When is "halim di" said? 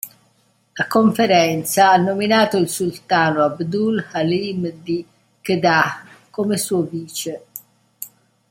4.13-5.05